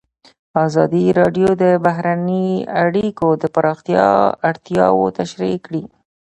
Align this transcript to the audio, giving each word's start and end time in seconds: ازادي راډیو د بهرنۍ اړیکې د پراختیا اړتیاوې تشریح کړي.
ازادي 0.65 1.05
راډیو 1.19 1.49
د 1.63 1.65
بهرنۍ 1.85 2.47
اړیکې 2.85 3.29
د 3.41 3.43
پراختیا 3.55 4.07
اړتیاوې 4.49 5.07
تشریح 5.19 5.55
کړي. 5.65 5.83